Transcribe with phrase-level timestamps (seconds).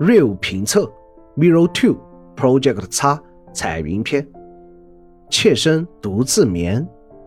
[0.00, 0.92] Real 评测
[1.36, 1.96] Mirror Two
[2.36, 3.22] Project X
[3.52, 4.26] 彩云篇。
[5.30, 6.84] 妾身独自眠，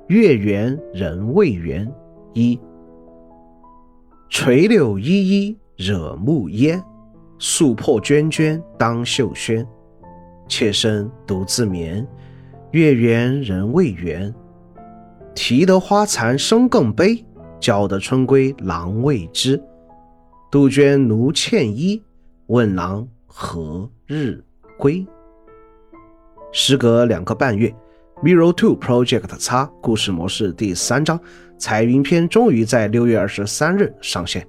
[0.08, 1.90] 月圆人未圆。
[2.34, 2.60] 一
[4.30, 6.84] 垂柳依依惹暮烟，
[7.40, 9.66] 素破涓涓当袖轩。
[10.50, 12.06] 妾身独自眠，
[12.72, 14.34] 月圆人未圆。
[15.34, 17.24] 啼得花残声更悲，
[17.62, 19.62] 叫得春归郎未知。
[20.52, 22.02] 杜鹃奴倩衣，
[22.48, 24.42] 问郎何日
[24.78, 25.06] 归？
[26.54, 27.68] 时隔两个半月，
[28.24, 29.50] 《Mirror Two Project X》
[29.82, 31.20] 故事模式第三章
[31.58, 34.48] 彩云篇终于在六月二十三日上线。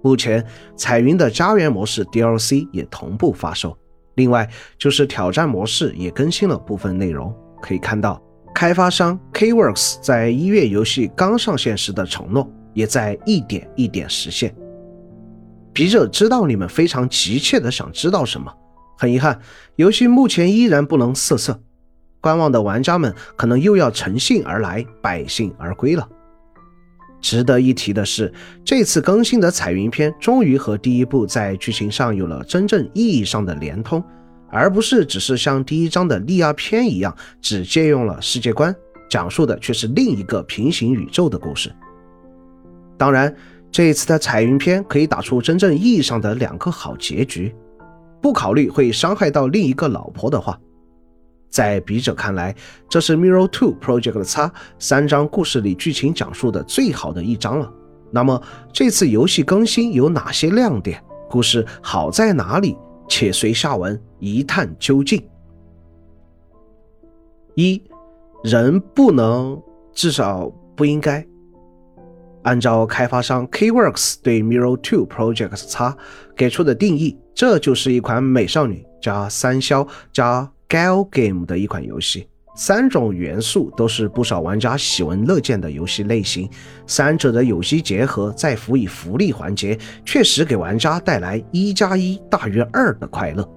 [0.00, 0.42] 目前，
[0.74, 3.76] 彩云的家园模式 DLC 也同步发售。
[4.14, 4.48] 另外，
[4.78, 7.30] 就是挑战模式也更新了部分内容。
[7.60, 8.22] 可以看到，
[8.54, 14.54] 开发商 Kworks 在一月游戏刚上线时的承诺，也在一点一点实现。
[15.72, 18.52] 笔者知道你们非常急切的想知道什么，
[18.98, 19.40] 很遗憾，
[19.76, 21.58] 游戏目前依然不能色色，
[22.20, 26.06] 观望的玩家们可能又要乘兴而来，败兴而归了。
[27.22, 28.32] 值得一提的是，
[28.64, 34.04] 这次更新的彩云篇终于和第一部在剧情上有了真正意义上的连通，
[34.50, 38.74] 而不是只是像第一章的利亚篇一样，只借用了世界观，
[39.08, 41.72] 讲述的却是另一个平行宇宙的故事。
[42.98, 43.34] 当然。
[43.72, 47.54] 这一次的彩云篇可以打出真正意义上的两个好结局，
[48.20, 50.60] 不考虑会伤害到另一个老婆的话，
[51.48, 52.54] 在笔者看来，
[52.86, 54.40] 这是《Mirror Two Project X》
[54.78, 57.72] 三章故事里剧情讲述的最好的一章了。
[58.10, 58.40] 那么
[58.74, 61.02] 这次游戏更新有哪些亮点？
[61.30, 62.76] 故事好在哪里？
[63.08, 65.22] 且随下文一探究竟。
[67.54, 67.82] 一，
[68.44, 69.58] 人不能，
[69.94, 71.26] 至少不应该。
[72.42, 75.76] 按照开发商 Keyworks 对《Mirror Two Projects X》
[76.36, 82.28] 给出的定义，这就是一款美少女加三消加 gal game 的一款游戏。
[82.54, 86.50] 三种元素都是不少玩家喜闻乐见的游戏类型，
[86.86, 93.48] 三者的有机结合再辅以福利环节，确实给玩家带来一加一大于二的快乐。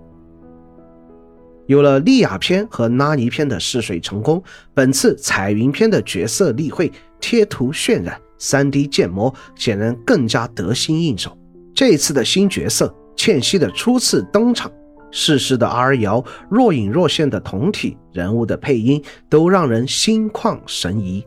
[1.66, 4.42] 有了莉亚篇和拉尼篇的试水成功，
[4.74, 8.18] 本次彩云篇的角色例会、贴图渲染。
[8.38, 11.38] 三 D 建模显然更加得心应手。
[11.74, 14.72] 这次的新角色茜茜的初次登场，
[15.12, 21.26] 逝世的 R 瑶若隐若现的同体人物的配音都让人心旷神怡。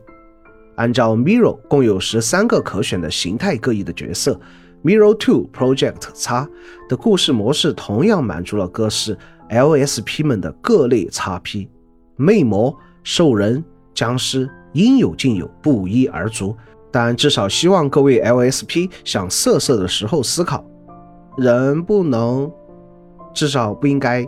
[0.75, 4.39] 按照 Mirror 共有十三个可选的形态各异的角色
[4.83, 6.47] ，Mirror Two Project X
[6.87, 9.17] 的故事模式同样满足了各式
[9.49, 11.67] LSP 们的各类 XP，
[12.15, 16.55] 魅魔、兽人、僵尸应有尽有，不一而足。
[16.91, 20.65] 但至少希望各位 LSP 想色色的时候思考，
[21.37, 22.51] 人不能，
[23.33, 24.27] 至少不应该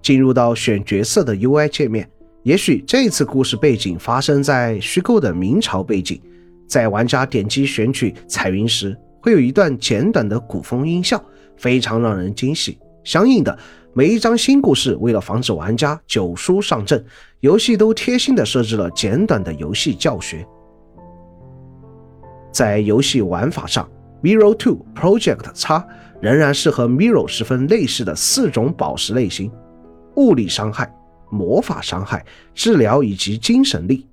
[0.00, 2.08] 进入到选角色的 UI 界面。
[2.42, 6.20] 也许这次故事背景发生在虚构的明朝背景，
[6.68, 11.22] 在玩家点击选取彩云时，会有一段简短的古风音效，
[11.56, 12.78] 非常让人惊喜。
[13.02, 13.58] 相应的，
[13.94, 17.02] 每一张新故事为了防止玩家久书上阵，
[17.40, 20.46] 游戏都贴心的设置了简短的游戏教学。
[22.54, 23.84] 在游戏玩法上，
[24.24, 25.66] 《Mirror Two Project X》
[26.20, 29.50] 仍然是和《Mirror》十分类似的四种宝石类型：
[30.14, 30.88] 物理伤害、
[31.32, 34.06] 魔法伤害、治疗以及精神力。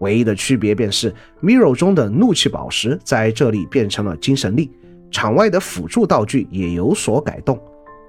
[0.00, 1.10] 唯一的区别便是，
[1.42, 4.70] 《Mirror》中的怒气宝石在这里变成了精神力。
[5.10, 7.58] 场外的辅助道具也有所改动，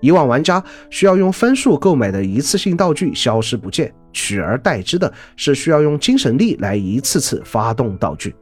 [0.01, 8.35] 以往玩家需要用分数购买的一次性道具消失不见，取而代之的是需要用精神力来一次次发动道具。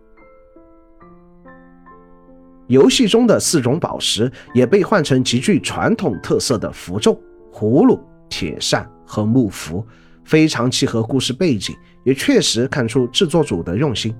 [2.68, 7.20] 游戏中的四种宝石也被换成极具传统特色的符咒、
[7.54, 8.00] 葫芦、
[8.30, 9.86] 铁扇和木符，
[10.24, 14.16] 非常契合故事背景，也确实看出制作组的用心。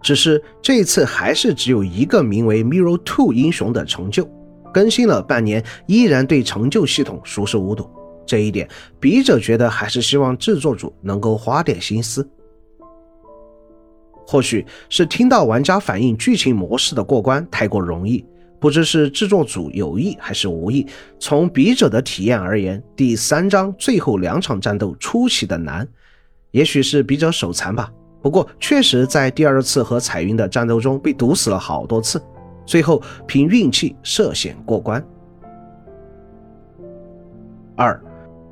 [0.00, 4.26] 只是这次还是只有一个名为 Mirror Two 英雄的成就，
[4.72, 7.90] 更新了半年依然对成就系统熟视无睹。
[8.24, 8.68] 这一点，
[9.00, 12.26] 笔者觉得还是希望制作组能够花点心思。
[14.30, 18.24] 或许是听到玩家反映剧情模式的过关太过容易，
[18.60, 20.86] 不知是制作组有意还是无意。
[21.18, 25.84] 从笔者的体验而言，第三章最后两场战斗出奇的难，
[26.52, 27.90] 也许是笔者手残吧。
[28.22, 32.22] 不过确实在第二次和彩云的战斗中被毒死了好多次，
[32.64, 35.04] 最后凭运气涉险过关。
[37.74, 38.00] 二，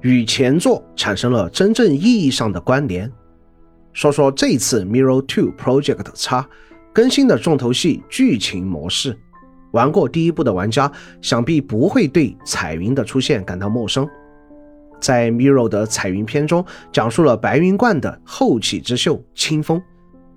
[0.01, 3.09] 与前作产生了真正意义上的关联。
[3.99, 6.29] 说说这次《Mirror Two Project X》
[6.93, 9.19] 更新的重头戏剧情模式。
[9.73, 10.89] 玩过第一部的玩家
[11.21, 14.09] 想必不会对彩云的出现感到陌生。
[15.01, 19.83] 在 Mirror 的彩云篇中，讲述了白云观的后起之秀清风，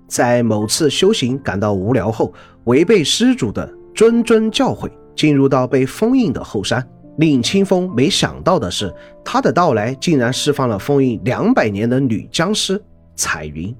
[0.08, 6.84] 在某次修行感到无聊后，违背施主的谆谆教诲，进入到被封印的后山。
[7.18, 8.92] 令清风没想到的是，
[9.24, 12.82] 他的到来竟然释放了封印两百年的女僵尸
[13.14, 13.74] 彩云。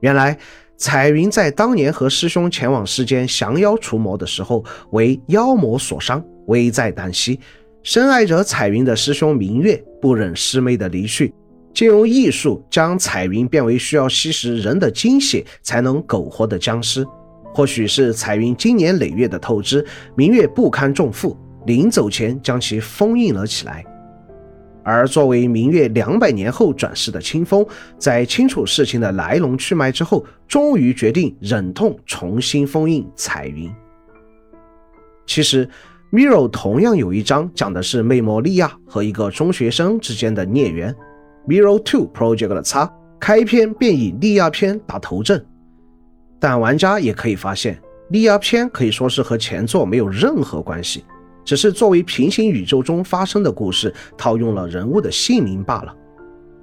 [0.00, 0.36] 原来，
[0.76, 7.38] 彩云在当年和师兄前往世间降妖除魔的时候，为妖魔所伤，危在旦夕。
[7.82, 11.32] 深爱着彩云的师兄明月不忍师妹的离去，
[11.72, 17.06] 借用艺术将彩云变为需要吸食人的精血才能苟活的僵尸。
[17.54, 19.86] 或许是彩云经年累月的透支，
[20.16, 21.36] 明月不堪重负。
[21.66, 23.84] 临走前将其封印了起来，
[24.84, 27.66] 而作为明月两百年后转世的清风，
[27.98, 33.72] 在清楚事情的来龙去脉之后，终于决定忍痛重新封印彩云。
[35.26, 35.66] 其实
[36.12, 40.94] ，Miro 同样有一章讲的是魅魔利亚和一个中学生之间的孽缘
[41.48, 45.42] ，Miro Two Project 的叉开篇便以利亚篇打头阵，
[46.38, 47.80] 但玩家也可以发现，
[48.10, 51.02] 利亚篇可以说是和前作没有任何关系。
[51.44, 55.94] 只是作为平行宇宙中发生的故事，套用了人物的姓名罢了。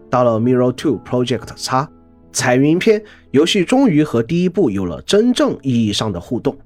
[0.09, 1.87] 到了《Mirror Two Project X
[2.33, 2.99] 彩云篇》，
[3.31, 6.57] 游戏终于和第一部有了真正意义上的互动。